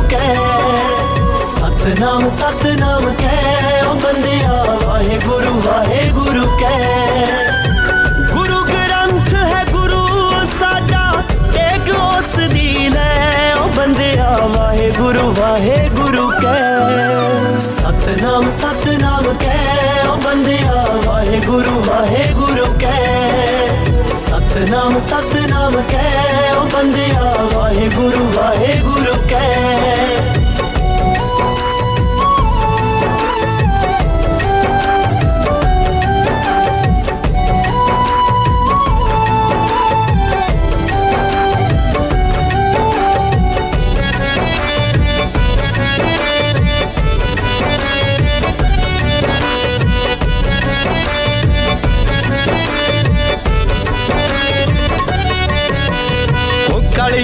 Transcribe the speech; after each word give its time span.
ਕਹਿ 0.00 0.34
ਸਤਨਾਮ 1.46 2.28
ਸਤਨਾਮ 2.28 3.04
ਕਹਿ 3.14 3.82
ਓ 3.86 3.94
ਬੰਦਿਆ 3.94 4.64
ਵਾਹਿਗੁਰੂ 4.84 5.60
ਵਾਹਿਗੁਰੂ 5.60 6.44
ਕਹਿ 6.58 7.34
ਗੁਰੂ 8.32 8.62
ਗ੍ਰੰਥ 8.62 9.34
ਹੈ 9.34 9.64
ਗੁਰੂ 9.72 10.00
ਸਾਡਾ 10.58 11.12
ਟੇਕ 11.52 11.90
ਉਸ 11.96 12.34
ਦੀ 12.52 12.88
ਲੈ 12.88 13.54
ਓ 13.54 13.68
ਬੰਦਿਆ 13.76 14.36
ਵਾਹਿਗੁਰੂ 14.56 15.30
ਵਾਹਿਗੁਰੂ 15.40 16.30
ਕਹਿ 16.42 17.60
ਸਤਨਾਮ 17.60 18.50
ਸਤਨਾਮ 18.50 19.32
ਕਹਿ 19.40 20.08
ਓ 20.08 20.16
ਬੰਦਿਆ 20.24 20.84
ਵਾਹਿਗੁਰੂ 21.06 21.82
ਵਾਹਿਗੁਰੂ 21.88 22.66
ਕਹਿ 22.79 22.79
ਸਤਨਾਮ 24.51 24.97
ਸਤਨਾਮ 24.99 25.75
ਕਹਿ 25.89 26.51
ਓ 26.57 26.65
ਬੰਦਿਆ 26.73 27.49
ਵਾਹਿਗੁਰੂ 27.53 28.25
ਵਾਹਿਗੁਰੂ 28.35 29.13
ਕਹਿ। 29.29 30.40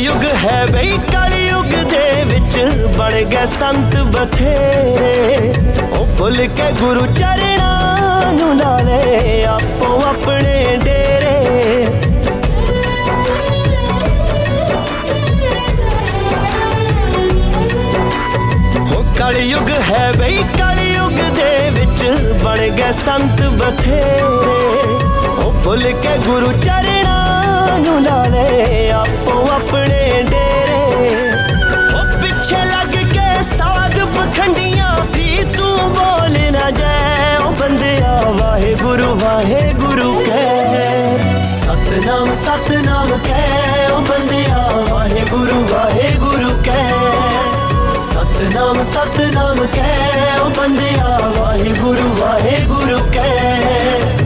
ਉਹ 0.07 0.13
ਕਲਯੁਗ 0.13 0.23
ਹੈ 0.43 0.65
ਬਈ, 0.65 0.97
ਕਲਯੁਗ 1.07 1.71
ਦੇ 1.89 2.23
ਵਿੱਚ 2.23 2.57
ਬਣ 2.97 3.13
ਗਏ 3.23 3.45
ਸੰਤ 3.45 3.95
ਬਥੇਰੇ। 4.05 5.53
ਉਹ 5.91 6.05
ਭੁੱਲ 6.17 6.37
ਕੇ 6.57 6.71
ਗੁਰੂ 6.81 7.05
ਚਰਣਾ 7.13 8.31
ਨੂੰ 8.31 8.55
ਲਾ 8.57 8.79
ਲੈ 8.81 9.43
ਆਪੋ 9.45 10.01
ਆਪਣੇ 10.07 10.77
ਡੇਰੇ। 10.83 11.85
ਉਹ 18.87 19.03
ਕਲਯੁਗ 19.19 19.69
ਹੈ 19.89 20.11
ਬਈ, 20.19 20.43
ਕਲਯੁਗ 20.57 21.19
ਦੇ 21.35 21.69
ਵਿੱਚ 21.69 22.03
ਬਣ 22.43 22.67
ਗਏ 22.69 22.91
ਸੰਤ 23.05 23.41
ਬਥੇਰੇ। 23.59 24.59
ਉਹ 25.37 25.53
ਭੁੱਲ 25.63 25.91
ਕੇ 26.03 26.17
ਗੁਰੂ 26.27 26.51
ਚਰਣਾ 26.59 27.16
ਨੂੰ 27.78 28.02
ਲਾ 28.02 28.24
ਲੈ 28.26 28.90
ਆਪੋ 28.94 29.38
ਆਪਣੇ 29.54 30.22
ਡੇਰੇ 30.30 31.30
ਉਹ 31.92 32.20
ਪਿੱਛੇ 32.22 32.64
ਲੱਗ 32.66 32.96
ਕੇ 33.12 33.42
ਸਾਧ 33.48 33.98
ਪਖੰਡੀਆਂ 34.16 34.94
ਦੀ 35.14 35.44
ਤੂੰ 35.56 35.92
ਬੋਲ 35.94 36.38
ਨਾ 36.52 36.70
ਜਾਏ 36.70 37.36
ਉਹ 37.36 37.52
ਬੰਦਿਆ 37.60 38.20
ਵਾਹਿਗੁਰੂ 38.40 39.14
ਵਾਹਿਗੁਰੂ 39.16 40.14
ਕਹਿ 40.20 41.44
ਸਤਨਾਮ 41.46 42.34
ਸਤਨਾਮ 42.36 43.16
ਕਹਿ 43.24 43.86
ਉਹ 43.92 44.00
ਬੰਦਿਆ 44.02 44.66
ਵਾਹਿਗੁਰੂ 44.90 45.62
ਵਾਹਿਗੁਰੂ 45.72 46.50
ਕਹਿ 46.64 47.00
ਸਤਨਾਮ 48.04 48.82
ਸਤਨਾਮ 48.84 49.66
ਕਹਿ 49.74 50.38
ਉਹ 50.40 50.50
ਬੰਦਿਆ 50.58 51.18
ਵਾਹਿਗੁਰੂ 51.38 52.08
ਵਾਹਿਗੁਰੂ 52.20 52.98
ਕਹਿ 53.12 54.25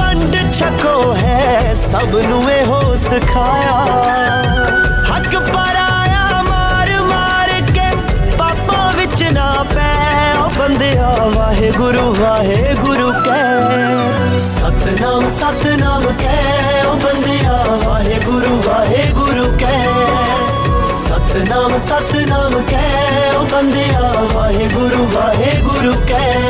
ਵੰਡ 0.50 0.52
ਛਕੋ 0.52 1.12
ਹੈ 1.14 1.74
ਸਭ 1.74 2.14
ਨੂੰ 2.20 2.50
ਇਹੋ 2.50 2.94
ਸਿਖਾਇਆ 2.96 3.74
ਹੱਕ 5.08 5.36
ਪਰਾਇਆ 5.42 6.42
ਮਾਰ 6.42 6.90
ਮਾਰ 7.02 7.50
ਕੇ 7.68 7.90
ਪਾਪਾਂ 8.38 8.90
ਵਿੱਚ 8.92 9.22
ਨਾ 9.32 9.50
ਪੈ 9.74 9.92
ਉਹ 10.36 10.50
ਬੰਦਿਆ 10.58 11.14
ਵਾਹਿਗੁਰੂ 11.36 12.12
ਵਾਹਿਗੁਰੂ 12.14 13.10
ਕਹਿ 13.24 14.38
ਸਤਨਾਮ 14.40 15.28
ਸਤਨਾਮ 15.30 16.06
ਕਹਿ 16.18 16.82
ਉਹ 16.82 16.96
ਬੰਦਿਆ 16.96 17.78
ਵਾਹਿਗੁਰੂ 17.84 18.60
ਵਾਹਿਗੁਰੂ 18.66 19.46
ਕਹਿ 19.58 19.84
ਸਤਨਾਮ 20.98 21.76
ਸਤਨਾਮ 21.78 22.60
ਕਹਿ 22.62 23.34
ਉਹ 23.36 23.46
ਬੰਦਿਆ 23.52 24.12
ਵਾਹਿਗੁਰੂ 24.34 25.06
ਵਾਹਿਗੁਰੂ 25.14 25.92
ਕਹਿ 26.06 26.49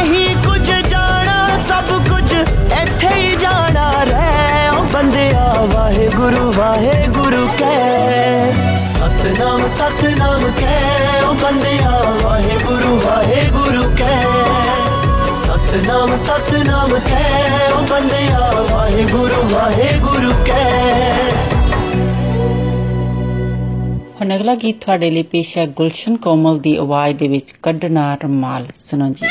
ਜਾਣਾ 6.21 6.51
ਵਾਹਿਗੁਰੂ 6.57 7.47
ਕਹਿ 7.59 8.77
ਸਤਨਾਮ 8.77 9.67
ਸਤਨਾਮ 9.67 10.43
ਕਹਿ 10.59 11.21
ਉਹ 11.29 11.33
ਬੰਦਿਆ, 11.33 12.01
ਵਾਹਿਗੁਰੂ 12.23 12.99
ਵਾਹਿਗੁਰੂ 13.05 13.83
ਕਹਿ 13.97 14.23
ਸਤਨਾਮ 15.35 16.15
ਸਤਨਾਮ 16.15 16.99
ਕਹਿ 16.99 17.71
ਉਹ 17.71 17.81
ਬੰਦਿਆ, 17.87 18.65
ਵਾਹਿਗੁਰੂ 18.71 19.49
ਵਾਹਿਗੁਰੂ 19.49 20.31
ਕਹਿ 20.45 21.31
ਹੁਣ 24.21 24.35
ਅਗਲਾ 24.35 24.55
ਗੀਤ 24.55 24.83
ਤੁਹਾਡੇ 24.85 25.11
ਲਈ 25.11 25.23
ਪੇਸ਼ 25.23 25.57
ਹੈ 25.57 25.65
ਗੁਲਸ਼ਨ 25.67 26.17
ਕੋਮਲ 26.17 26.59
ਦੀ 26.59 26.77
ਆਵਾਜ਼ 26.77 27.17
ਦੇ 27.17 27.27
ਵਿੱਚ 27.27 27.55
ਕੱਢਣਾ 27.63 28.17
ਰਮਾਲ। 28.23 28.65
ਸੁਣੋ 28.85 29.09
ਜੀ। 29.09 29.25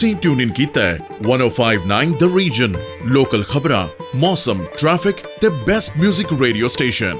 ਤੁਸੀਂ 0.00 0.16
ਟਿਊਨ 0.16 0.40
ਇਨ 0.40 0.50
ਕੀਤਾ 0.50 0.80
ਹੈ। 0.80 0.98
1059 1.22 2.12
ਦ 2.18 2.36
ਰੀਜਨ 2.36 2.74
ਲੋਕਲ 3.06 3.42
ਖਬਰਾਂ 3.42 3.88
ਮੌਸਮ 4.16 4.64
ਟ੍ਰੈਫਿਕ 4.78 5.16
ਤੇ 5.40 5.48
ਬੈਸਟ 5.48 5.92
뮤직 6.04 6.40
ਰੇਡੀਓ 6.40 6.68
ਸਟੇਸ਼ਨ 6.68 7.16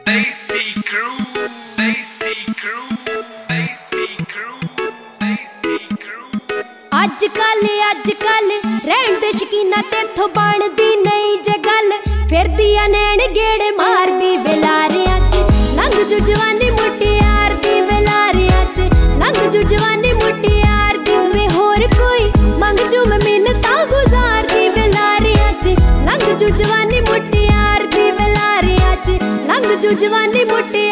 ਦੇਸੀ 0.07 0.81
ਅੱਜ 7.05 7.25
ਕੱਲ 7.25 7.67
ਅੱਜ 7.91 8.11
ਕੱਲ 8.11 8.51
ਰਹਿਣ 8.87 9.21
ਦੇ 9.21 9.33
ਸ਼ਕੀਨਾ 9.33 9.83
ਤੇਥੋਂ 9.83 10.29
ਬਣਦੀ 10.29 10.97
ਨਹੀਂ 10.97 11.39
ਜੇ 11.39 11.59
ਗੱਲ। 11.59 11.93
ਫਿਰਦੀਆਂ 12.29 12.89
ਨੈਣ 12.89 13.19
ਗੇੜੇ 13.19 13.71
ਮਾਰਦੀ 13.71 14.37
ਵਿਲਾਰਿਆਂ 14.37 15.31
'ਚ। 15.31 15.35
ਲੰਘ 15.77 16.05
ਜੂ 16.05 16.19
ਜਵਾਨੀ 16.19 16.71
ਮੁਟਿਆਰ 16.71 17.55
ਦੀ 17.55 17.81
ਵਿਲਾਰਿਆਂ 17.81 18.65
'ਚ। 18.65 18.81
ਲੰਘ 19.19 19.51
ਜੂ 19.51 19.63
ਜਵਾਨੀ 19.63 20.13
ਮੁਟਿਆਰ 20.13 20.97
ਦੀ 20.97 21.17
ਵੇ 21.35 21.49
ਹੋਰ 21.49 21.87
ਕੋਈ। 21.99 22.33
ਮੰਗ 22.59 22.79
ਜੂ 22.79 23.05
ਮੈਂ 23.07 23.19
ਮਿੰਨਤਾਂ 23.19 23.87
ਗੁਜ਼ਾਰਦੀ 23.87 24.69
ਵਿਲਾਰਿਆਂ 24.69 25.53
'ਚ। 25.53 25.69
ਲੰਘ 26.05 26.37
ਜੂ 26.37 26.49
ਜਵਾਨੀ 26.49 27.01
ਮੁਟਿਆਰ 27.01 27.87
ਦੀ 27.87 28.11
ਵਿਲਾਰਿਆਂ 28.11 28.97
'ਚ। 28.97 29.11
ਲੰਘ 29.47 29.77
ਜੂ 29.77 29.91
ਜਵਾਨੀ 29.93 30.45
ਮੁਟਿਆਰ 30.45 30.84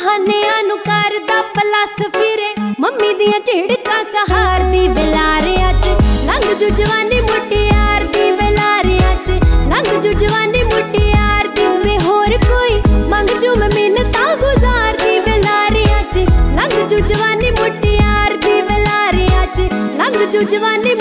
ਬਹਾਨਿਆਂ 0.00 0.62
ਨੂੰ 0.64 0.76
ਕਰਦਾ 0.78 1.40
ਪਲੱਸ 1.54 1.94
ਫਿਰੇ। 2.12 2.52
ਮੰਮੀ 2.80 3.12
ਦੀਆਂ 3.14 3.40
ਝਿੜਕਾਂ 3.40 4.04
ਸਹਾਰਦੀ 4.04 4.86
ਵਿਲਾਰਿਆਂ 4.88 5.72
'ਚ। 5.72 5.88
ਲੰਘ 6.26 6.54
ਜੂ 6.54 6.68
ਜਵਾਨੀ 6.68 7.20
ਮੁਟਿਆਰ 7.20 8.04
ਦੀ 8.04 8.30
ਵਿਲਾਰਿਆਂ 8.30 9.14
'ਚ। 9.16 9.30
ਲੰਘ 9.68 10.00
ਜੂ 10.00 10.12
ਜਵਾਨੀ 10.12 10.62
ਮੁਟਿਆਰ 10.62 11.48
ਦੀ 11.48 11.66
ਵੇ 11.84 11.98
ਹੋਰ 11.98 12.36
ਕੋਈ। 12.38 12.80
ਮੰਗ 13.08 13.28
ਜੂ 13.42 13.54
ਮੈਂ 13.56 13.68
ਮਿੰਨਤਾਂ 13.74 14.36
ਗੁਜ਼ਾਰਦੀ 14.36 15.18
ਵਿਲਾਰਿਆਂ 15.20 16.02
'ਚ। 16.12 16.18
ਲੰਘ 16.56 16.88
ਜੂ 16.88 16.98
ਜਵਾਨੀ 16.98 17.50
ਮੁਟਿਆਰ 17.50 18.36
ਦੀ 18.36 18.60
ਵਿਲਾਰਿਆਂ 18.62 19.46
'ਚ। 19.46 19.68
ਲੰਘ 19.98 20.24
ਜੂ 20.26 20.42
ਜਵਾਨੀ 20.42 20.94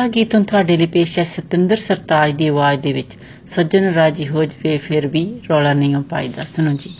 ਅਗਲਾ 0.00 0.08
ਗੀਤ 0.08 0.34
ਹੁਣ 0.34 0.44
ਤੁਹਾਡੇ 0.44 0.76
ਲਈ 0.76 0.86
ਪੇਸ਼ 0.86 1.18
ਹੈ 1.18 1.24
ਸਤਿੰਦਰ 1.24 1.76
ਸਰਤਾਜ 1.76 2.32
ਦੀ 2.32 2.48
ਆਵਾਜ਼ 2.48 2.80
ਦੇ 2.80 2.92
ਵਿੱਚ। 2.92 3.12
ਸੱਜਣ 3.54 3.94
ਰਾਜੀ 3.94 4.28
ਹੋ 4.28 4.44
ਜਵੇ, 4.44 4.78
ਫਿਰ 4.78 5.06
ਵੀ 5.06 5.40
ਰੌਲਾ 5.50 5.72
ਨਹੀਂ 5.72 5.94
ਹੋ 5.94 6.02
ਪਾਈਦਾ। 6.10 6.42
ਸੁਣੋ 6.42 6.72
ਜੀ। 6.72 6.90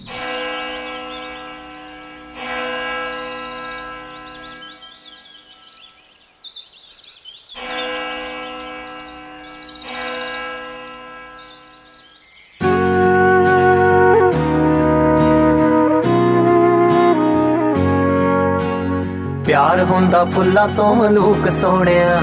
ਪਿਆਰ 19.46 19.84
ਹੁੰਦਾ 19.84 20.24
ਫੁੱਲਾਂ 20.24 20.68
ਤੋਂ 20.68 20.94
ਮਲੂਕ 20.96 21.50
ਸੋਹਣਿਆ। 21.50 22.22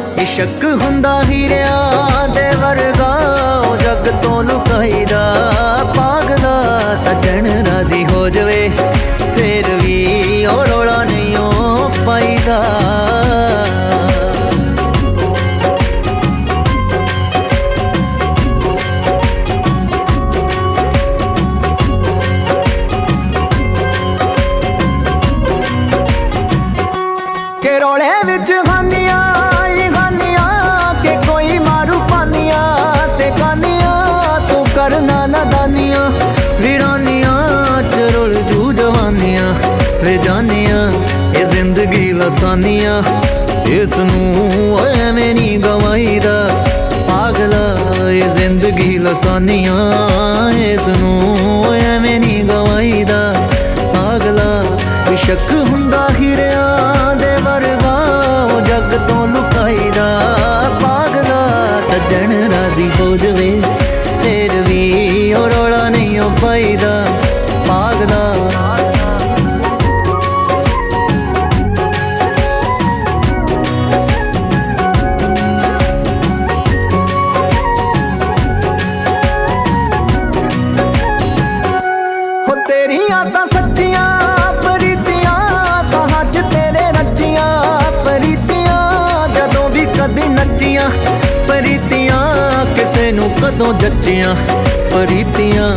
ਇਸ਼ਕ 0.21 0.63
ਹੁੰਦਾ 0.81 1.11
ਹੀਰਿਆਂ 1.23 2.27
ਦੇ 2.27 2.43
ਵਰਗਾ, 2.55 3.07
ਉਹ 3.67 3.77
ਜੱਗ 3.77 4.07
ਤੋਂ 4.23 4.43
ਲੁਕਾਈਦਾ 4.43 5.21
ਪਾਗਲਾ 5.95 6.95
ਸੱਜਣ 6.95 7.47
ਰਾਜ਼ੀ 7.67 8.03
ਹੋ 8.05 8.27
ਜਵੇ, 8.29 8.69
ਫੇਰ 9.35 9.69
ਵੀ 9.83 10.45
ਉਹ 10.45 10.63
ਰੋਲਾ 10.65 11.03
ਨਹੀਂ 11.03 11.37
ਉਹ 11.37 12.05
ਪਾਈਦਾ। 12.05 12.59
ਜ਼ਿੰਦਗੀ 42.51 42.57
ਲਸਾਨੀਆਂ 42.57 43.01
ਇਸ 43.69 43.93
ਨੂੰ 43.97 44.79
ਐਵੇਂ 44.79 45.33
ਨਹੀਂ 45.35 45.57
ਗਵਾਈਦਾ 45.59 46.33
ਪਾਗਲਾ 47.07 48.09
ਇਹ 48.09 48.29
ਜ਼ਿੰਦਗੀ 48.29 48.97
ਲਸਾਨੀਆਂ 48.97 50.51
ਇਸ 50.61 50.87
ਨੂੰ 50.97 51.73
ਐਵੇਂ 51.75 52.19
ਨਹੀਂ 52.19 52.43
ਗਵਾਈਦਾ 52.43 53.21
ਪਾਗਲਾ 53.93 54.51
ਸ਼ੱਕ 55.15 55.51
ਹੁੰਦਾ 55.69 56.07
ਹੀਰਿਆਂ 56.19 57.15
ਦੇ 57.15 57.35
ਵਰਗਾ, 57.37 57.95
ਉਹ 58.45 58.61
ਜੱਗ 58.61 58.91
ਤੋਂ 59.07 59.27
ਲੁਕਾਈਦਾ। 59.27 60.05
ਪਾਗਲਾ 60.81 61.81
ਸੱਜਣ 61.81 62.33
ਰਾਜ਼ੀ 62.51 62.89
ਹੋ 62.99 63.15
ਜਵੇ, 63.17 63.49
ਫੇਰ 64.23 64.61
ਵੀ 64.61 65.33
ਉਹ 65.33 65.47
ਰੋਲਾ 65.47 65.87
ਨਹੀਂ 65.89 66.19
ਉਹ 66.19 66.31
ਪਾਈਦਾ। 66.41 67.03
ਪਾਗਲਾ 67.67 68.70
ਕਦੋਂ 93.41 93.71
ਜੱਚੀਆਂ, 93.73 94.33
ਪਰੀਤੀਆਂ, 94.91 95.69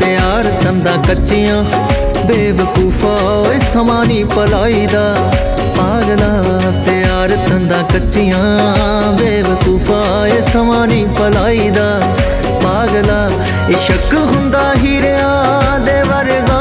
ਪਿਆਰ 0.00 0.44
ਤੰਦਾ 0.62 0.96
ਕੱਚੀਆਂ। 1.08 1.62
ਬੇਵਕੂਫਾ 2.26 3.12
ਓਏ 3.26 3.58
ਸਮਾਨੀ 3.72 4.22
ਪਲਾਈ 4.24 4.86
ਦਾ 4.86 5.04
ਪਾਗਲਾ 5.76 6.30
ਪਿਆਰ 6.86 7.36
ਤੰਦਾ 7.48 7.80
ਕੱਚੀਆਂ। 7.92 8.42
ਬੇਵਕੂਫਾ 9.18 10.00
ਓਏ 10.20 10.40
ਸਮਾਨੀ 10.42 11.04
ਪਲਾਈ 11.18 11.70
ਦਾ 11.70 11.88
ਪਾਗਲਾ 12.62 13.20
ਇਹ 13.70 13.76
ਸ਼ੱਕ 13.76 14.14
ਹੁੰਦਾ 14.14 14.62
ਹੀਰਿਆਂ 14.76 15.78
ਦੇ 15.80 16.02
ਵਰਗਾ, 16.02 16.60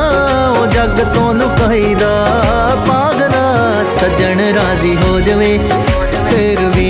ਉਹ 0.52 0.66
ਜੱਗ 0.68 0.98
ਤੋਂ 1.16 1.34
ਲੁਕਾਈਦਾ। 1.36 2.14
ਪਾਗਲਾ 2.88 3.46
ਸੱਜਣ 4.00 4.42
ਰਾਜ਼ੀ 4.56 4.96
ਹੋ 4.98 5.20
ਜਵੇ, 5.20 5.58
ਫੇਰ 6.30 6.66
ਵੀ 6.76 6.81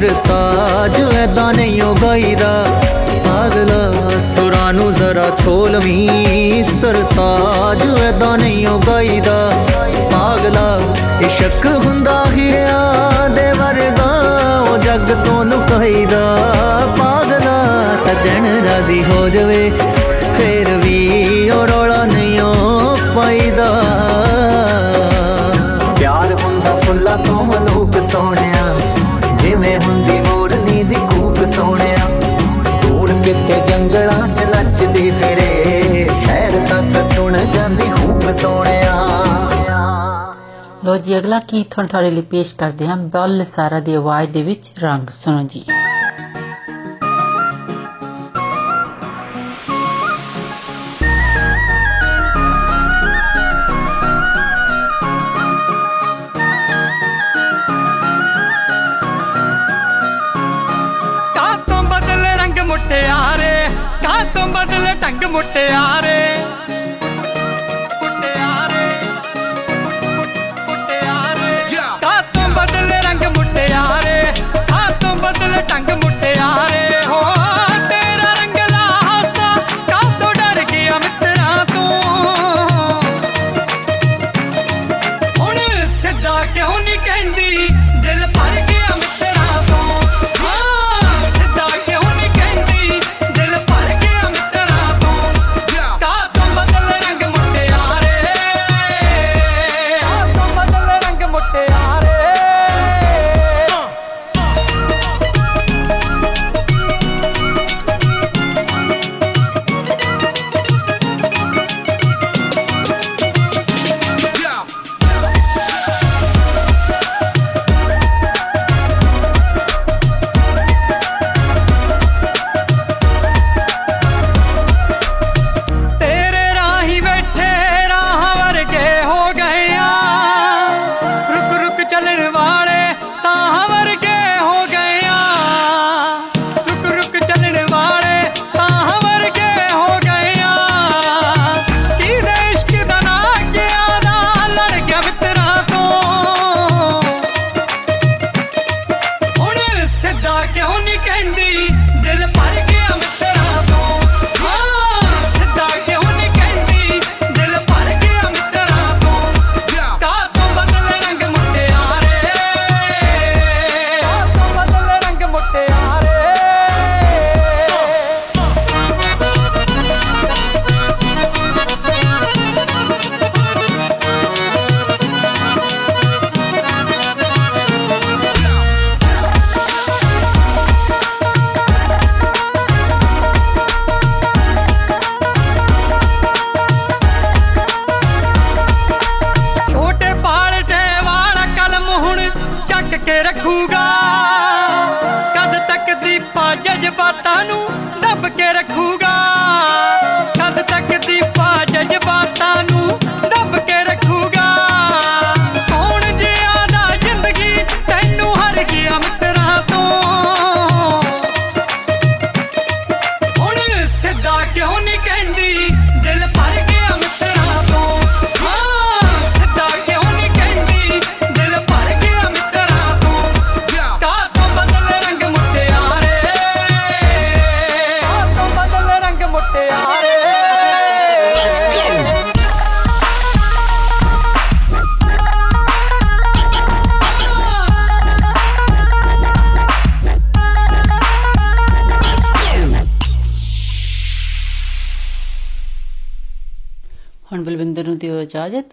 ਸਰਤਾਜ 0.00 0.94
ਐਦਾਂ 1.14 1.52
ਨਹੀਂ 1.54 1.80
ਓ 1.82 1.94
ਗਾਈਦਾ। 1.94 2.52
ਪਾਗਲਾ 3.24 4.18
ਸੁਰਾਂ 4.20 4.72
ਨੂੰ 4.72 4.92
ਜ਼ਰਾ 4.94 5.28
ਛੋਲਵੀਂ 5.38 6.62
ਸਰਤਾਜ 6.64 7.82
ਐਦਾਂ 8.00 8.36
ਨਹੀਂ 8.38 8.66
ਓ 8.66 8.78
ਗਾਈਦਾ। 8.78 9.34
ਪਾਗਲਾ 10.12 10.80
ਇਸ਼ਕ 11.20 11.66
ਹੁੰਦਾ 11.84 12.14
ਹਿਰਿਆਂ 12.28 13.28
ਦੇ 13.30 13.52
ਵਰਗਾ, 13.52 14.08
ਉਹ 14.62 14.78
ਜੱਗ 14.78 15.12
ਤੋਂ 15.26 15.44
ਲੁਕਾਈਦਾ। 15.44 16.22
ਪਾਗਲਾ 16.98 17.58
ਸੱਜਣ 18.06 18.46
ਰਾਜ਼ੀ 18.64 19.02
ਹੋ 19.04 19.28
ਜਵੇ, 19.28 19.70
ਫੇਰ 20.38 20.76
ਵੀ 20.76 21.50
ਉਹ 21.50 21.66
ਰੋਲਾ 21.66 22.04
ਨਹੀਂ 22.04 22.40
ਓ 22.40 22.96
ਪਾਈਦਾ। 23.16 23.68
ਪਿਆਰ 25.98 26.34
ਹੁੰਦਾ 26.34 26.74
ਫੁੱਲਾਂ 26.86 27.18
ਤੋਂ 27.18 27.44
ਮਲੂਕ 27.44 28.00
ਸੋਹਣਿਆ 28.12 28.69
ਕਿਤੇ 33.32 33.58
ਜੰਗਲਾਂ 33.66 34.28
'ਚ 34.28 34.44
ਨੱਚਦੀ 34.44 35.10
ਫਿਰੇ, 35.10 36.08
ਸ਼ਹਿਰ 36.22 36.56
ਤੱਕ 36.68 37.12
ਸੁਣ 37.12 37.36
ਜਾਂਦੀ 37.54 37.88
ਹੂਕ 37.88 38.30
ਸੋਹਣਿਆ। 38.30 38.94
ਲੋ 40.84 40.96
ਜੀ, 40.96 41.18
ਅਗਲਾ 41.18 41.40
ਗੀਤ 41.52 41.78
ਹੁਣ 41.78 41.86
ਤੁਹਾਡੇ 41.86 42.10
ਲਈ 42.10 42.22
ਪੇਸ਼ 42.22 42.54
ਕਰਦੇ 42.54 42.86
ਹਾਂ, 42.86 42.96
ਬੱਲ 42.96 43.44
ਸਾਰਾ 43.56 43.80
ਦੀ 43.80 43.94
ਆਵਾਜ਼ 43.94 44.30
ਦੇ 44.30 44.42
ਵਿੱਚ 44.42 44.70
ਰੰਗ 44.82 45.08
ਸੁਣੋ 45.10 45.42
ਜੀ। 45.42 45.64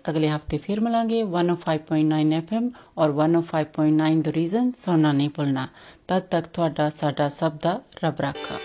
अगले 0.09 0.27
हफ़्ते 0.27 0.57
फिर 0.65 0.79
मिलेंगे 0.79 1.21
105.9 1.23 2.33
एफएम 2.39 2.69
और 2.97 3.13
105.9 3.25 4.21
द 4.23 4.33
रीजन 4.35 4.71
सुनना 4.81 5.11
नहीं 5.11 5.29
भूलना। 5.37 5.67
ਤਦ 6.09 6.23
तक 6.33 6.45
ਤੁਹਾਡਾ 6.53 6.89
ਸਾਡਾ 6.89 7.27
ਸਭ 7.29 7.57
ਦਾ 7.63 7.79
ਰੱਬ 8.03 8.21
ਰਾਖਾ 8.21 8.57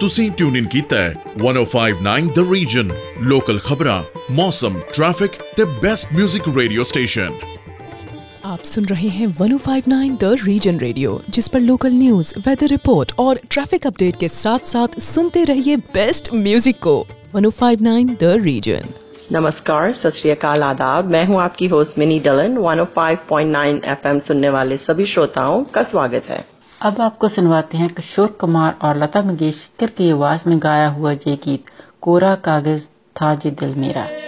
ਤੁਸੀਂ 0.00 0.30
ਟਿਊਨ 0.30 0.56
ਇਨ 0.56 0.66
ਕੀਤਾ 0.66 0.96
ਹੈ 0.96 1.14
1059 1.40 2.28
ਦ 2.36 2.46
ਰੀਜਨ 2.52 2.90
ਲੋਕਲ 3.22 3.58
ਖਬਰਾਂ 3.64 4.02
ਮੌਸਮ 4.34 4.78
ਟ੍ਰੈਫਿਕ 4.94 5.32
ਤੇ 5.56 5.64
ਬੈਸਟ 5.82 6.14
뮤직 6.14 6.54
ਰੇਡੀਓ 6.56 6.82
ਸਟੇਸ਼ਨ 6.92 7.32
आप 8.52 8.64
सुन 8.68 8.86
रहे 8.90 9.08
हैं 9.16 9.26
1059 9.42 10.14
द 10.20 10.30
रीजन 10.46 10.78
रेडियो 10.82 11.10
जिस 11.36 11.48
पर 11.52 11.60
लोकल 11.66 11.92
न्यूज़ 11.98 12.32
वेदर 12.46 12.72
रिपोर्ट 12.72 13.12
और 13.24 13.40
ट्रैफ़िक 13.46 13.86
अपडेट 13.90 14.18
के 14.22 14.28
साथ 14.36 14.66
साथ 14.70 14.96
सुनते 15.08 15.44
रहिए 15.50 15.76
बेस्ट 15.94 16.32
म्यूज़िक 16.40 16.82
को। 16.86 16.96
1059 17.36 18.10
द 18.22 18.32
रीजन 18.46 18.90
नमस्कार, 19.32 19.92
सत 19.92 20.44
आदाब। 20.44 21.04
मैं 21.04 21.26
हूँ 21.26 21.40
आपकी 21.40 21.66
होस्ट 21.66 21.98
मिनी 21.98 22.20
डलन। 22.20 22.58
105.9 22.58 23.84
एफएम 23.84 24.18
सुनने 24.18 24.48
वाले 24.48 24.76
सभी 24.76 25.04
श्रोताओं 25.04 25.64
का 25.64 25.82
स्वागत 25.82 26.22
है। 26.28 26.44
अब 26.82 27.00
आपको 27.00 27.28
सुनवाते 27.28 27.78
हैं 27.78 27.88
किशोर 27.88 28.26
कुमार 28.26 28.76
और 28.82 28.98
लता 28.98 29.22
मंगेशकर 29.22 29.86
की 29.86 30.10
आवाज़ 30.10 30.48
में 30.48 30.58
गाया 30.62 30.88
हुआ 30.88 31.12
ये 31.12 31.36
गीत, 31.36 31.64
कोरा 32.00 32.34
कागज़ 32.34 32.86
था 33.22 33.34
जे 33.34 33.50
दिल 33.50 33.74
मेरा। 33.74 34.21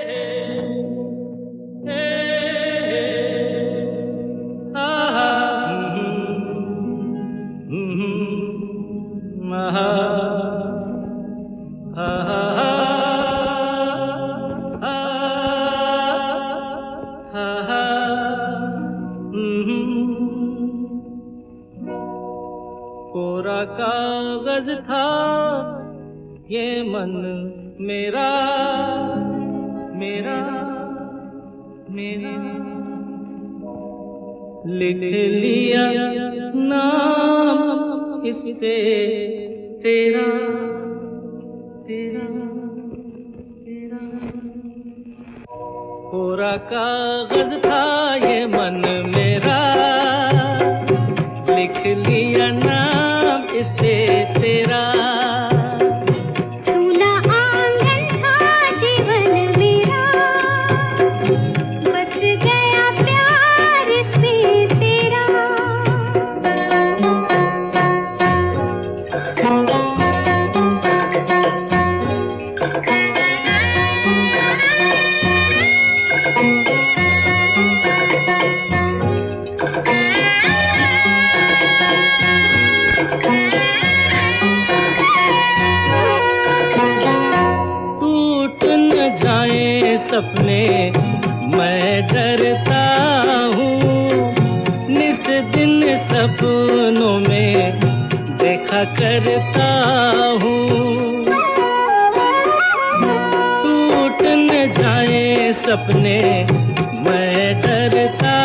करता 107.84 108.36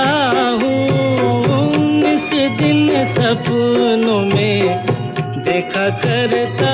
हूँ। 0.61 2.13
इस 2.13 2.29
दिन 2.59 3.03
सपनों 3.05 4.21
में 4.35 4.85
देखा 5.43 5.89
करता 5.89 6.73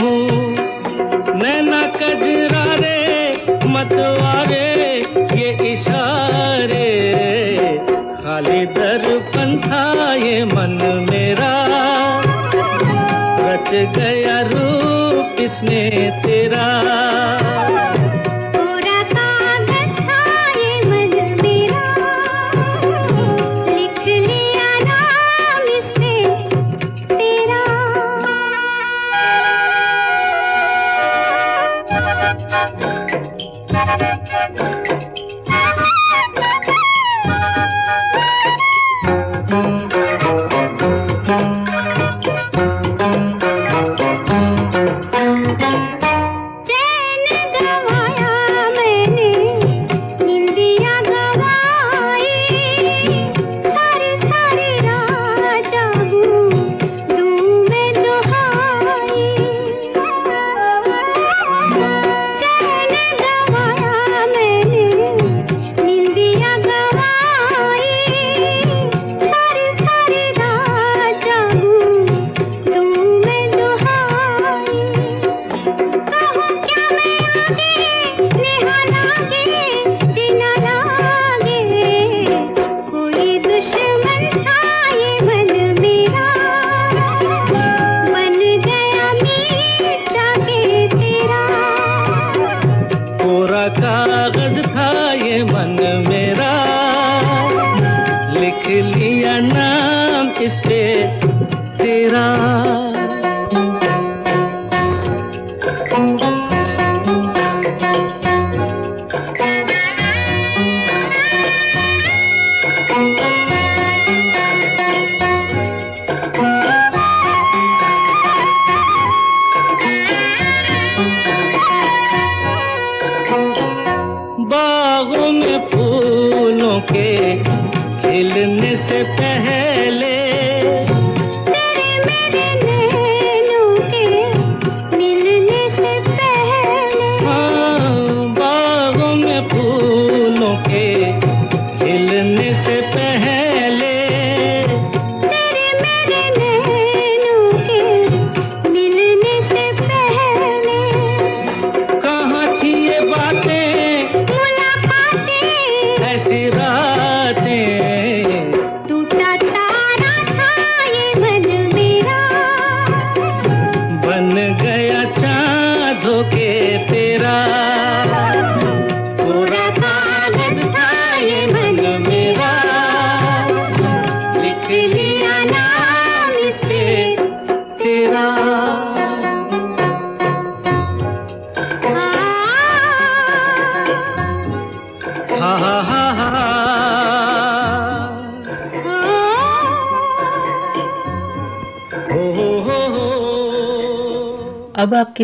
हूँ। 0.00 0.13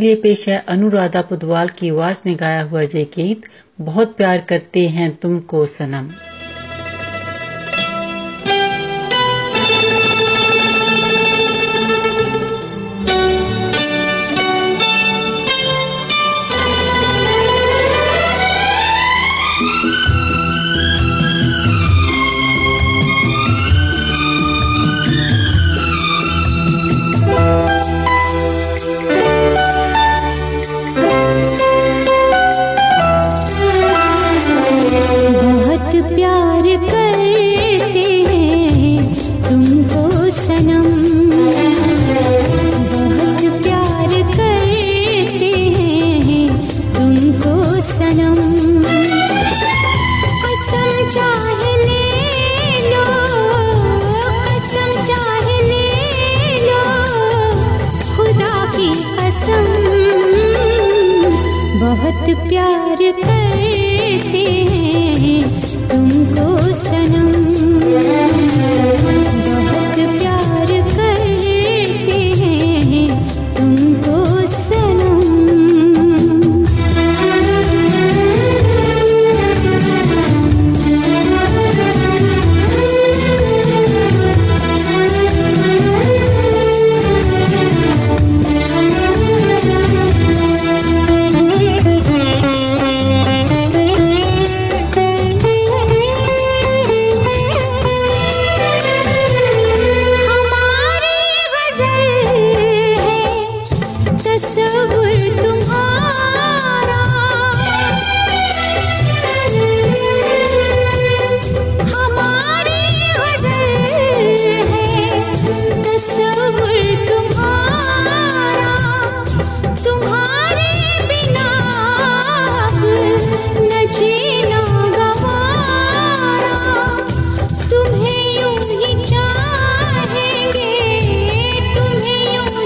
आपके 0.00 0.06
लिए 0.06 0.16
पेश 0.16 0.48
है 0.48 0.56
अनुराधा 0.68 1.20
पुदवाल 1.22 1.68
की 1.68 1.88
आवाज़ 1.90 2.20
में 2.26 2.36
गाया 2.40 2.62
हुआ 2.62 2.80
ये 2.82 3.04
गीत, 3.14 3.42
बहुत 3.80 4.16
प्यार 4.16 4.40
करते 4.48 4.88
हैं 4.88 5.14
तुमको 5.16 5.64
सनम। 5.68 6.08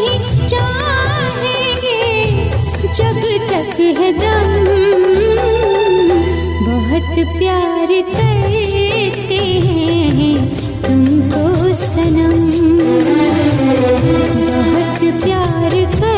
तुम्हें 0.04 0.18
यूँ 0.18 0.28
ही 0.28 0.46
चाहेंगे, 0.46 2.26
जब 2.94 3.20
तक 3.50 3.76
है 3.80 4.12
दम। 4.12 4.50
बहुत 6.64 7.38
प्यार 7.38 7.86
करते 7.86 9.38
हैं 9.66 10.36
तुमको 10.82 11.72
सनम। 11.74 12.38
बहुत 14.40 15.22
प्यार 15.24 15.70
करते 15.70 16.13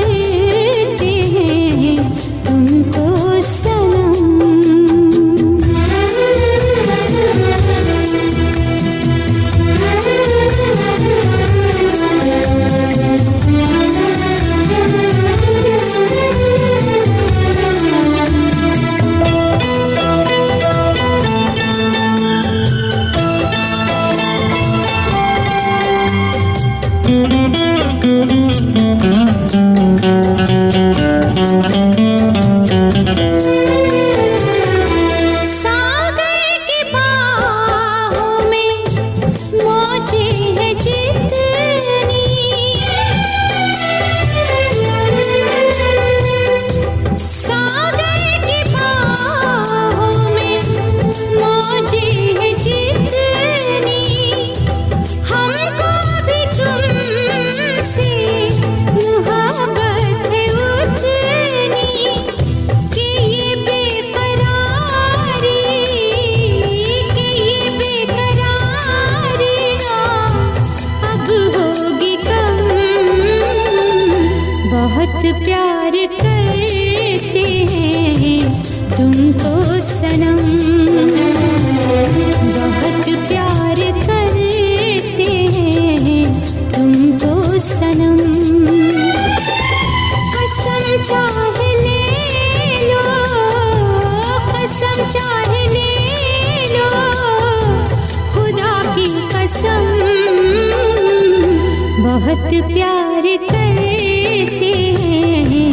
बहुत 102.17 102.49
प्यार 102.69 103.27
करते 103.49 104.69
हैं 105.01 105.73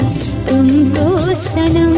तुमको 0.50 1.36
सनम। 1.42 1.94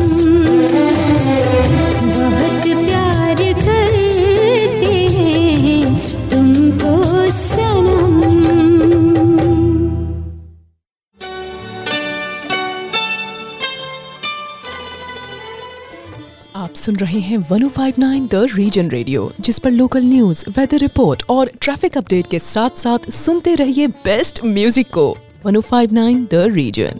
सुन 16.86 16.95
रहे 16.95 17.19
हैं 17.19 17.38
1059 17.39 18.28
द 18.32 18.48
रीजन 18.54 18.89
रेडियो 18.89 19.32
जिस 19.39 19.60
पर 19.60 19.71
लोकल 19.71 20.04
न्यूज़ 20.04 20.43
वेदर 20.58 20.78
रिपोर्ट 20.78 21.24
और 21.30 21.52
ट्रैफ़िक 21.62 21.98
अपडेट 21.98 22.28
के 22.32 22.39
साथ 22.39 22.78
साथ 22.78 23.10
सुनते 23.12 23.56
रहिए 23.56 23.88
बेस्ट 24.04 24.43
म्यूज़िक 24.45 24.88
को। 24.98 25.08
1059 25.48 26.28
द 26.32 26.43
रीजन 26.54 27.00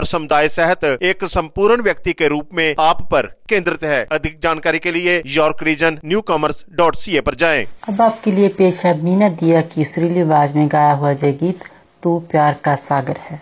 समुदाय 0.03 0.47
सहित 0.49 0.83
एक 1.03 1.25
संपूर्ण 1.25 1.81
व्यक्ति 1.81 2.13
के 2.13 2.27
रूप 2.27 2.49
में 2.53 2.75
आप 2.79 3.01
पर 3.11 3.27
केंद्रित 3.49 3.83
है। 3.83 4.03
अधिक 4.11 4.39
जानकारी 4.43 4.79
के 4.79 4.91
लिए 4.91 5.21
York 5.25 5.63
Region 5.63 5.99
newcomers 6.21 6.63
dot 6.71 6.95
C 6.95 7.17
A 7.17 7.21
पर 7.21 7.35
जाए। 7.35 7.65
अब 7.89 8.01
आपके 8.01 8.31
लिए 8.31 8.47
पेश 8.57 8.85
है 8.85 9.01
मीना 9.03 9.29
दिया 9.41 9.61
की 9.61 9.85
सुरीली 9.85 10.21
आवाज़ 10.21 10.57
में 10.57 10.67
गाया 10.67 10.93
हुआ 10.93 11.13
जय 11.13 11.31
गीत, 11.33 11.63
तू 12.03 12.19
प्यार 12.31 12.59
का 12.63 12.75
सागर 12.75 13.17
है। 13.21 13.41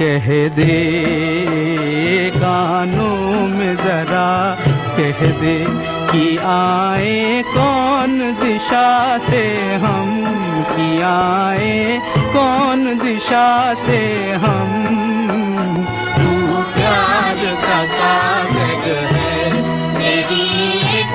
कह 0.00 0.26
दे 0.48 0.74
कानों 2.36 3.48
में 3.48 3.74
जरा, 3.76 4.30
कह 4.96 5.20
दे 5.40 5.56
कि 6.12 6.24
आए 6.44 7.42
कौन 7.48 8.16
दिशा 8.40 9.18
से 9.18 9.42
हम 9.84 10.08
कि 10.70 10.88
आए 11.02 12.00
कौन 12.32 12.84
दिशा 12.98 13.74
से 13.84 14.00
हम। 14.44 14.72
तू 16.16 16.62
प्यार 16.74 17.44
का 17.66 17.84
सागर 17.92 18.88
है 19.12 19.52
तेरी 19.98 20.44
एक 20.98 21.14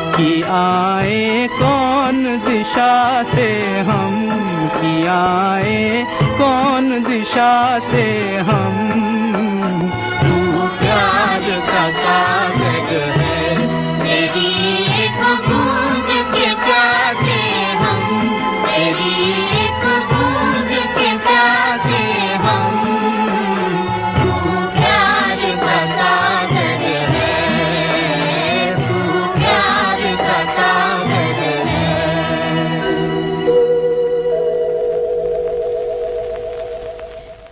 कि 0.21 0.41
आए, 0.41 1.47
कौन 1.51 2.23
दिशा 2.23 3.23
से 3.23 3.79
हम 3.79 4.13
कि 4.75 5.05
आए, 5.05 6.05
कौन 6.21 7.03
दिशा 7.03 7.79
से 7.79 8.37
हम? 8.37 8.75
तू 10.21 10.67
प्यार 10.79 11.41
का 11.41 11.89
सागर 11.89 13.19
है, 13.19 13.67
मेरी 14.03 14.53
एक 15.03 15.21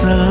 sun. 0.00 0.29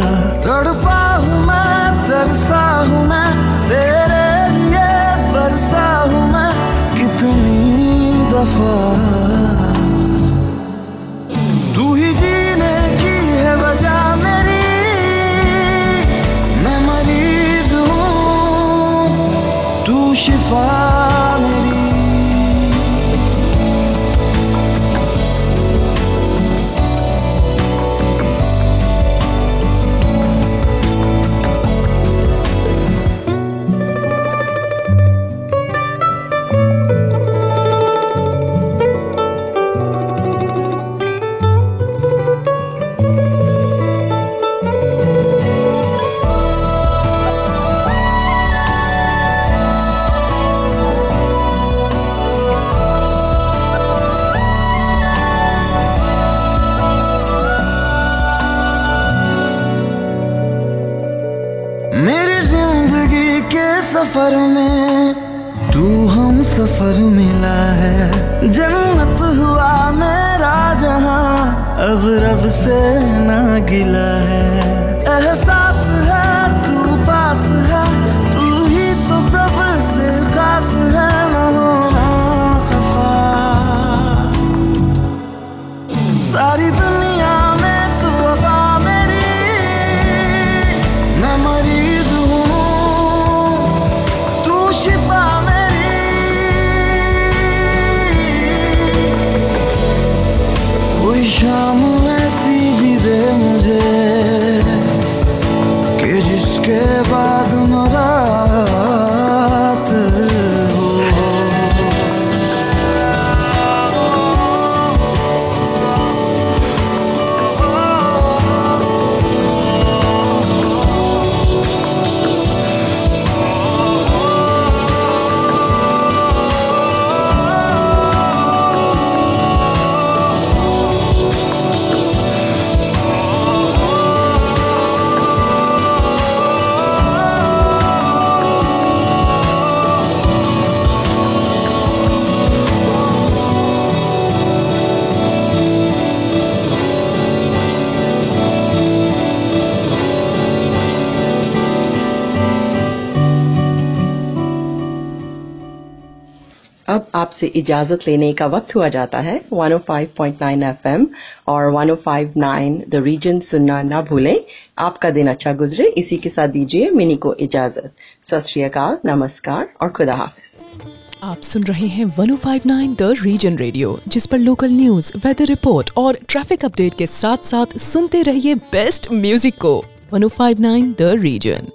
आपसे 157.39 157.59
इजाज़त 157.59 158.07
लेने 158.07 158.31
का 158.33 158.45
वक्त 158.47 158.75
हुआ 158.75 158.87
जाता 158.89 159.19
है। 159.19 159.39
105.9 159.53 160.63
एफएम 160.63 161.05
और 161.47 161.71
105.9 161.73 162.81
द 162.89 163.01
रीजन 163.03 163.39
सुनना 163.39 163.81
ना 163.83 164.01
भूलें। 164.01 164.39
आपका 164.77 165.09
दिन 165.09 165.27
अच्छा 165.27 165.53
गुजरे। 165.53 165.87
इसी 165.97 166.17
के 166.17 166.29
साथ 166.29 166.47
दीजिए 166.47 166.89
मिनी 166.91 167.15
को 167.15 167.33
इजाज़त। 167.39 167.91
सत 168.23 169.01
नमस्कार 169.05 169.69
और 169.81 169.89
खुदा 169.89 170.13
हाफिज। 170.13 170.83
आप 171.23 171.41
सुन 171.41 171.63
रहे 171.63 171.87
हैं 171.87 172.05
1059 172.17 172.95
द 172.99 173.15
रीजन 173.23 173.57
रेडियो 173.57 173.97
जिस 174.07 174.25
पर 174.25 174.37
लोकल 174.39 174.71
न्यूज़ 174.71 175.11
वेदर 175.17 175.45
रिपोर्ट 175.45 175.91
और 175.97 176.17
ट्रैफ़िक 176.29 176.65
अपडेट 176.65 176.93
के 176.93 177.07
साथ 177.15 177.45
साथ 177.45 177.77
सुनते 177.79 178.21
रहिए 178.21 178.55
बेस्ट 178.71 179.11
म्यूज़िक 179.13 179.57
को। 179.61 179.75
1059 180.13 180.93
द 180.99 181.15
रीजन 181.21 181.71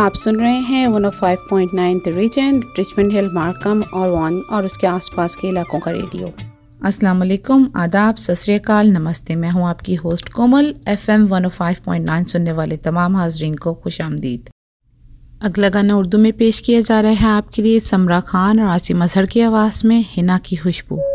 आप 0.00 0.14
सुन 0.14 0.40
रहे 0.40 0.58
हैं 0.58 0.88
105.9 0.88 1.98
the 1.98 2.02
Region 2.08 2.60
Richmond 2.78 3.12
Hill 3.12 3.28
Markham 3.32 3.82
और 3.82 4.10
वॉन 4.10 4.40
और 4.40 4.64
उसके 4.64 4.86
आसपास 4.86 5.36
के 5.36 5.48
इलाकों 5.48 5.78
का 5.78 5.90
रेडियो। 5.90 6.32
अस्सलाम 6.84 7.18
वालेकुम 7.18 7.70
आदाब, 7.76 8.16
सत 8.16 8.70
नमस्ते, 8.70 9.34
मैं 9.34 9.50
हूँ 9.50 9.68
आपकी 9.68 9.94
होस्ट 9.94 10.28
कोमल 10.28 10.74
एफएम 10.88 11.28
105.9 11.28 12.24
सुनने 12.24 12.52
वाले 12.52 12.76
तमाम 12.76 13.16
हाजरीन 13.16 13.54
को 13.54 13.74
खुश 13.74 14.00
आमदीद। 14.00 14.48
अगला 15.42 15.68
गाना 15.68 15.96
उर्दू 15.96 16.18
में 16.18 16.32
पेश 16.32 16.60
किया 16.60 16.80
जा 16.80 17.00
रहा 17.00 17.12
है 17.12 17.26
आपके 17.26 17.62
लिए, 17.62 17.80
समरा 17.80 18.20
खान 18.20 18.60
और 18.60 18.66
आसिम 18.66 19.02
अजहर 19.02 19.26
की 19.26 19.40
आवाज़ 19.40 19.86
में 19.86 20.04
हिना 20.08 20.38
की 20.38 20.56
खुशबू। 20.56 21.13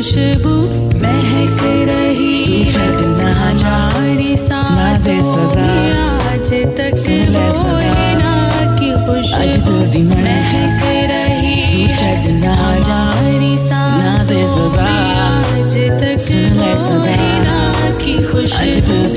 खुशबू 0.00 0.52
महक 0.98 1.60
रही 1.88 2.64
ना 2.74 3.32
जाने 3.54 4.36
सजा 4.36 5.66
आज 6.32 6.52
तक 6.76 7.04
रोए 7.08 8.14
ना 8.20 8.34
की 8.80 8.90
खुशबू 8.92 9.74
महक। 10.08 10.80
रही 11.10 11.86
ना। 12.42 12.54
जाने 12.88 13.56
सजा 13.56 14.88
आज 14.88 15.76
तक 16.00 16.28
रोए 16.32 17.16
ना 17.44 17.90
की 17.90 18.14
खुशबू 18.24 19.09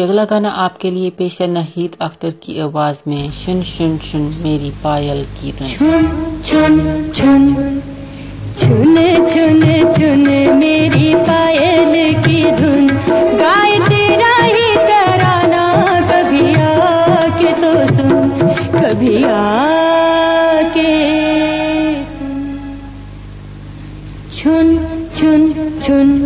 जी, 0.00 0.04
अगला 0.04 0.24
गाना 0.24 0.48
आपके 0.56 0.90
लिए 0.90 1.08
पेश 1.10 1.36
है 1.40 1.46
नहीद 1.46 1.96
अख्तर 2.00 2.30
की 2.42 2.58
आवाज़ 2.60 2.98
में। 3.06 3.30
शुन 3.30 3.62
शुन 3.62 3.96
शुन, 4.00 4.22
मेरी 4.44 4.70
पायल 4.84 5.24
की 5.36 5.52
धुन 5.52 5.68
छुन 5.68 6.06
छुन 6.46 7.42
छुन 8.56 8.94
छुन 9.28 9.60
छुन 9.92 10.22
मेरी 10.56 11.14
पायल 11.28 11.92
की 12.24 12.40
धुन। 12.60 12.88
गाय 13.40 13.78
तेरा 13.88 14.34
ही 14.36 14.68
तराना, 14.88 15.64
कभी 16.10 16.46
आके 16.62 17.52
तो 17.60 17.72
सुन, 17.94 18.30
कभी 18.74 19.22
आके 19.34 20.94
सुन। 22.06 22.40
छुन 24.34 24.76
छुन 25.16 25.52
छुन 25.82 26.19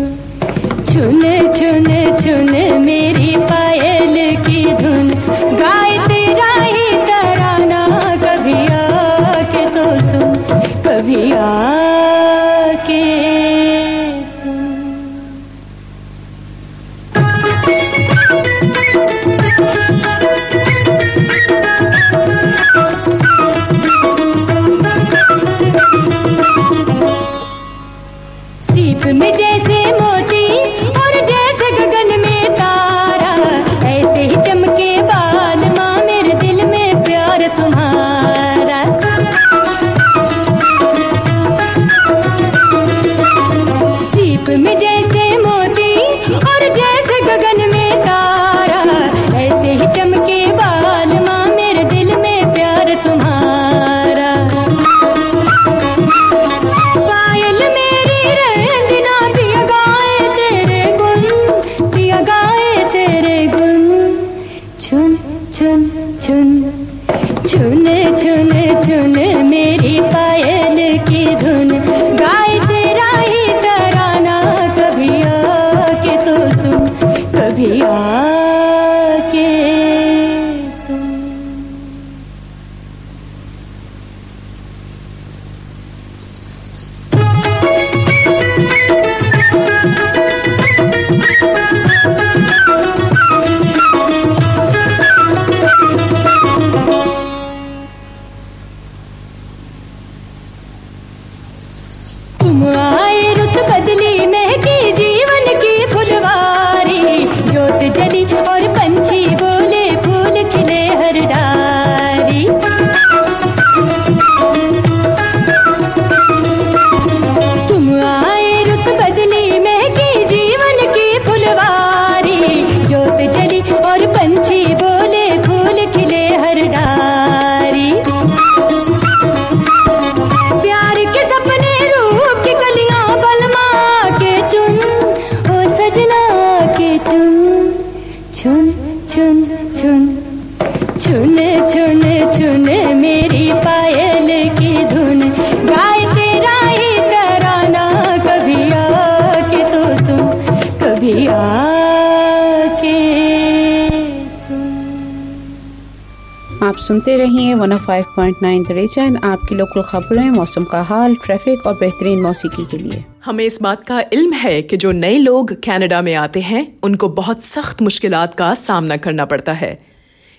आप 156.74 156.80
सुनते 156.80 157.16
रहिए 157.16 157.54
105.9 157.54 158.64
द 158.68 159.20
आपकी 159.24 159.54
लोकल 159.54 159.82
खबरें, 159.82 160.30
मौसम 160.30 160.64
का 160.64 160.80
हाल 160.82 161.14
ट्रैफ़िक 161.14 161.66
और 161.66 161.74
बेहतरीन 161.74 162.22
मौसीकी 162.22 162.64
के 162.64 162.76
लिए। 162.76 163.04
हमें 163.24 163.44
इस 163.44 163.62
बात 163.62 163.84
का 163.86 164.00
इल्म 164.12 164.32
है 164.32 164.62
कि 164.62 164.76
जो 164.76 164.90
नए 164.92 165.18
लोग 165.18 165.52
कनाडा 165.52 166.02
में 166.02 166.14
आते 166.14 166.40
हैं, 166.40 166.62
उनको 166.82 167.08
बहुत 167.08 167.42
सख्त 167.42 167.82
मुश्किलात 167.82 168.34
का 168.34 168.54
सामना 168.54 168.96
करना 168.96 169.24
पड़ता 169.24 169.52
है। 169.52 169.78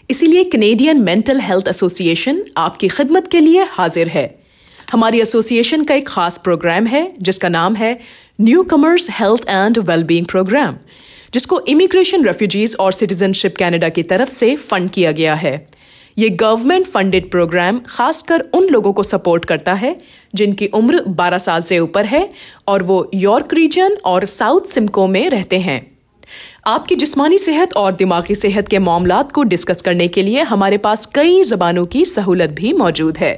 इसीलिए 0.10 0.44
कनेडियन 0.44 1.02
मेंटल 1.02 1.40
हेल्थ 1.40 1.68
एसोसिएशन 1.68 2.44
आपकी 2.58 2.88
खिदमत 2.88 3.28
के 3.28 3.40
लिए 3.40 3.64
हाजिर 3.64 4.08
है। 4.08 4.26
हमारी 4.92 5.22
एसोसिएशन 5.22 5.84
का 5.84 5.96
एक 5.96 6.08
खास 6.08 6.38
प्रोग्राम 6.38 6.86
है, 6.86 7.12
जिसका 7.22 7.50
नाम 7.50 7.76
है 7.76 8.00
newcomers 8.64 9.10
health 9.12 9.50
and 9.50 9.78
wellbeing 9.78 10.26
program 10.26 10.76
जिसको 11.34 11.60
इमिग्रेशन 11.60 12.26
रेफ्यूजीज 12.26 12.76
और 12.80 12.92
सिटीजनशिप 12.92 13.56
कनाडा 13.58 13.90
की 13.90 14.04
तरफ़ 14.04 14.30
से 14.30 14.56
फंड 14.56 14.90
किया 14.90 15.12
गया 15.12 15.36
है। 15.36 15.56
ये 16.18 16.30
गवर्नमेंट 16.30 16.86
फंडेड 16.86 17.30
प्रोग्राम 17.32 17.80
खासकर 17.88 18.44
उन 18.54 18.68
लोगों 18.68 18.94
को 18.94 19.04
सपोर्ट 19.04 19.46
करता 19.46 19.74
है 19.74 19.96
जिनकी 20.36 20.68
उम्र 20.68 21.02
12 21.18 21.40
साल 21.40 21.62
से 21.62 21.80
ऊपर 21.80 22.06
है 22.06 22.30
और 22.68 22.84
वो 22.84 23.10
यॉर्क 23.14 23.54
रीजन 23.54 23.98
और 24.06 24.26
साउथ 24.26 24.62
सिमको 24.62 25.08
में 25.08 25.30
रहते 25.30 25.60
हैं। 25.60 25.80
आपकी 26.68 26.96
जिस्मानी 26.96 27.38
सेहत 27.38 27.74
और 27.74 27.96
दिमागी 27.96 28.36
सेहत 28.36 28.68
के 28.68 28.80
मामला 28.80 29.22
को 29.24 29.44
डिस्कस 29.44 29.82
करने 29.82 30.08
के 30.08 30.22
लिए 30.22 30.42
हमारे 30.44 30.78
पास 30.78 31.06
कई 31.06 31.44
जबानों 31.44 31.86
की 31.86 32.06
सहूलत 32.06 32.52
भी 32.52 32.74
मौजूद 32.74 33.18
है। 33.18 33.36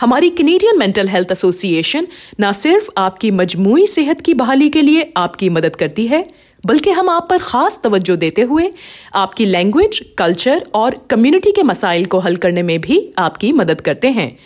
हमारी 0.00 0.30
कनेडियन 0.30 0.78
मेंटल 0.78 1.08
हेल्थ 1.08 1.32
एसोसिएशन 1.32 2.06
न 2.40 2.52
सिर्फ़ 2.52 2.88
आपकी 2.98 3.30
मजमू 3.30 3.86
सेहत 3.86 4.20
की 4.20 4.34
बहाली 4.34 4.68
के 4.68 4.82
लिए 4.82 5.12
आपकी 5.16 5.48
मदद 5.48 5.76
करती 5.76 6.06
है 6.06 6.26
बल्कि 6.66 6.90
हम 6.90 7.08
आप 7.08 7.26
पर 7.30 7.38
खास 7.38 7.80
तवज्जो 7.84 8.16
देते 8.16 8.42
हुए 8.42 8.70
आपकी 9.14 9.46
लैंग्वेज 9.46 10.02
कल्चर 10.18 10.66
और 10.74 10.96
कम्युनिटी 11.10 11.52
के 11.52 11.62
मसाइल 11.62 12.04
को 12.06 12.18
हल 12.18 12.36
करने 12.36 12.62
में 12.62 12.80
भी 12.80 13.00
आपकी 13.18 13.52
मदद 13.52 13.80
करते 13.80 14.08
हैं। 14.10 14.36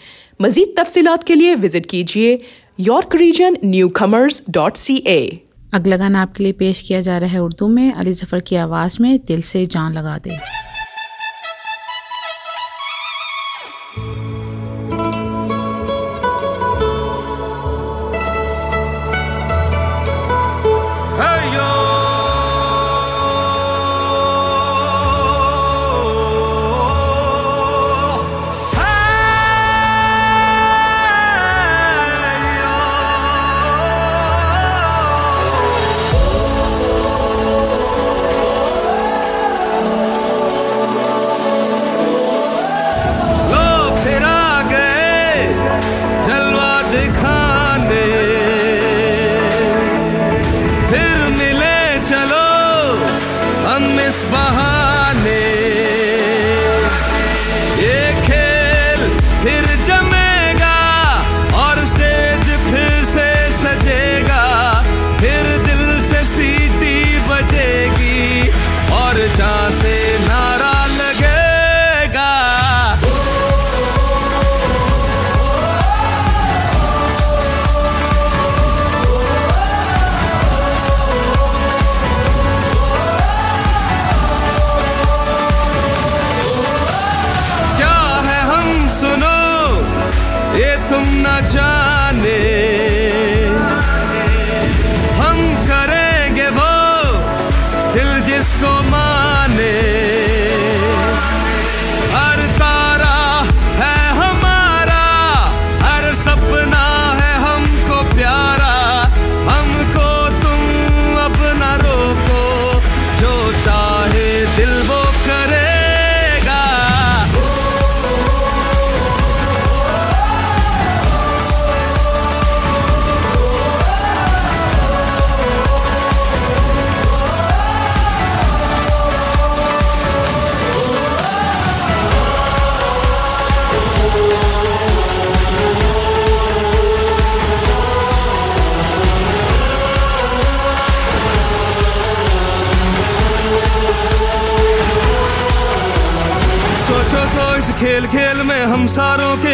मजीद 0.42 0.74
तफसीत 0.76 1.22
के 1.26 1.34
लिए 1.34 1.54
विज़िट 1.56 1.86
कीजिए 1.86 2.40
York 2.80 3.14
Region 3.14 3.56
newcomers 3.88 4.42
dot 4.50 4.76
C 4.76 4.96
A 5.06 5.20
अगला 5.74 5.96
गाना 5.96 6.22
आपके 6.22 6.44
लिए 6.44 6.52
पेश 6.54 6.80
किया 6.82 7.00
जा 7.00 7.18
रहा 7.18 7.30
है 7.30 7.42
उर्दू 7.42 7.68
में, 7.68 7.92
अली 7.92 8.12
ज़फ़र 8.12 8.40
की 8.40 8.56
आवाज़ 8.56 8.96
में 9.02 9.18
दिल 9.26 9.42
से 9.42 9.64
जान 9.66 9.92
लगा 9.92 10.16
दे। 10.18 10.38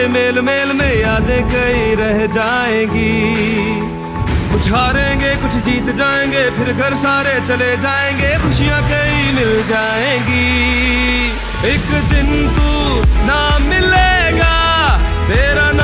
मेल 0.08 0.40
मेल 0.40 0.72
में 0.72 0.94
यादें 1.00 1.42
कई 1.48 1.94
रह 1.94 2.26
जाएँगी। 2.26 3.14
कुछ 4.52 4.70
हारेंगे, 4.72 5.34
कुछ 5.34 5.54
जीत 5.64 5.94
जाएँगे, 5.96 6.42
फिर 6.50 6.72
घर 6.72 6.94
सारे 6.94 7.34
चले 7.46 7.76
जाएँगे, 7.76 8.30
खुशियाँ 8.38 8.80
कई 8.82 9.32
मिल 9.32 9.52
जाएँगी। 9.68 10.46
एक 11.66 11.88
दिन 12.10 12.28
तू 12.48 12.70
ना 13.26 13.58
मिलेगा, 13.58 14.56
तेरा 15.28 15.70
नाम 15.72 15.83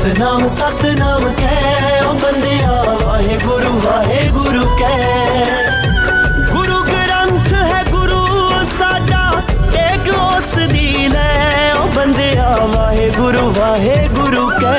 सतनाम 0.00 0.44
सतनाम 0.48 1.24
कै 1.38 1.56
ओ 2.02 2.12
बंदिया 2.20 2.76
वाहे 3.00 3.34
गुरु 3.40 3.72
वाहे 3.80 4.20
गुरु 4.36 4.62
कै 4.76 4.92
गुरु 6.52 6.78
ग्रंथ 6.86 7.50
है, 7.70 7.82
गुरु 7.90 8.20
साजा, 8.70 9.20
एक 9.80 10.08
उस 10.14 10.48
दिल 10.70 11.16
ओ 11.16 11.82
बंदिया 11.96 12.46
वाहे 12.76 13.10
गुरु 13.18 13.42
वाहे 13.58 13.98
गुरु 14.14 14.46
कै 14.62 14.72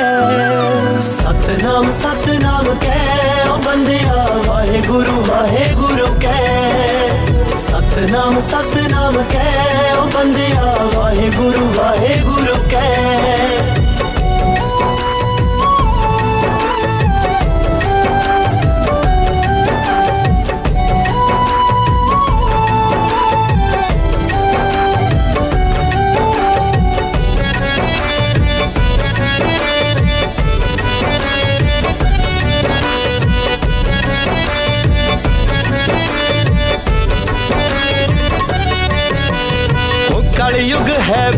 सतनाम 1.10 1.86
सतनाम 2.00 2.72
कै 2.86 2.98
ओ 3.44 3.54
बंदिया 3.68 4.24
वाहे 4.48 4.80
गुरु 4.88 5.14
वाहे 5.30 5.68
गुरु 5.82 6.08
कै 6.26 6.42
सतनाम 7.62 8.40
सतनाम 8.50 9.22
कै 9.36 9.46
ओ 9.46 10.10
बंदिया 10.16 10.66
वाहे 10.98 11.30
गुरु 11.38 11.70
वाहे 11.78 12.12
गुरु 12.32 12.58
कै 12.74 13.81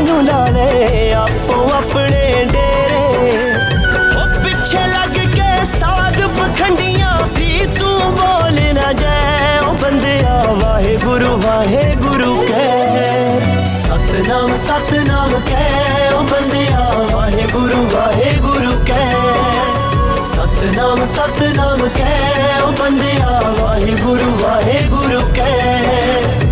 ਨੂੰ 0.00 0.24
ਲਾ 0.24 0.44
ਲੈ 0.48 1.12
ਆਪੋ 1.16 1.60
ਆਪਣੇ 1.76 2.44
ਡੇਰੇ 2.52 3.52
ਉਹ 4.14 4.42
ਪਿੱਛੇ 4.44 4.86
ਲੱਗ 4.88 5.18
ਕੇ 5.34 5.64
ਸਾਧ 5.70 6.20
ਪਖੰਡੀਆਂ 6.38 7.16
ਦੀ 7.36 7.66
ਤੂੰ 7.78 8.14
ਬੋਲ 8.16 8.60
ਨਾ 8.74 8.92
ਜਾਏ 8.92 9.58
ਉਹ 9.58 9.74
ਬੰਦਿਆ 9.82 10.42
ਵਾਹਿਗੁਰੂ 10.54 11.36
ਵਾਹਿਗੁਰੂ 11.38 12.36
ਕਹਿ 12.42 13.66
ਸਤਨਾਮ 13.68 14.56
ਸਤਨਾਮ 14.58 15.38
ਕਹਿ 15.46 16.08
ਉਹ 16.14 16.22
ਬੰਦਿਆ 16.24 16.78
ਵਾਹਿਗੁਰੂ 17.12 17.82
ਵਾਹਿਗੁਰੂ 17.94 18.72
ਕਹਿ 18.86 19.22
ਸਤਨਾਮ 20.26 21.04
ਸਤਨਾਮ 21.06 21.88
ਕਹਿ 21.96 22.60
ਉਹ 22.62 22.72
ਬੰਦਿਆ 22.80 23.40
ਵਾਹਿਗੁਰੂ 23.60 24.30
ਵਾਹਿਗੁਰੂ 24.42 25.20
ਕਹਿ 25.34 26.47